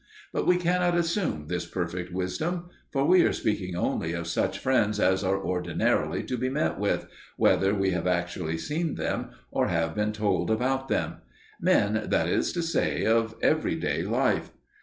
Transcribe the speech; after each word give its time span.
But 0.33 0.47
we 0.47 0.57
cannot 0.57 0.97
assume 0.97 1.45
this 1.45 1.67
perfect 1.67 2.11
wisdom; 2.11 2.69
for 2.91 3.05
we 3.05 3.21
are 3.21 3.31
speaking 3.31 3.75
only 3.75 4.13
of 4.13 4.25
such 4.25 4.57
friends 4.57 4.99
as 4.99 5.23
are 5.23 5.37
ordinarily 5.37 6.23
to 6.23 6.39
be 6.39 6.49
met 6.49 6.79
with, 6.79 7.05
whether 7.37 7.75
we 7.75 7.91
have 7.91 8.07
actually 8.07 8.57
seen 8.57 8.95
them 8.95 9.29
or 9.51 9.67
have 9.67 9.93
been 9.93 10.11
told 10.11 10.49
about 10.49 10.87
them 10.87 11.17
men, 11.61 12.07
that 12.09 12.27
is 12.27 12.51
to 12.53 12.63
say, 12.63 13.05
of 13.05 13.35
everyday 13.43 14.01
life. 14.01 14.49